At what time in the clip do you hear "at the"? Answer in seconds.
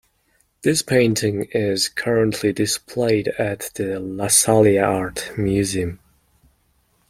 3.37-3.99